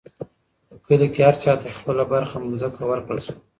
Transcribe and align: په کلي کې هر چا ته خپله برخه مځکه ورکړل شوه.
په 0.69 0.73
کلي 0.85 1.07
کې 1.13 1.21
هر 1.27 1.35
چا 1.43 1.53
ته 1.61 1.67
خپله 1.77 2.03
برخه 2.13 2.35
مځکه 2.39 2.83
ورکړل 2.87 3.19
شوه. 3.25 3.37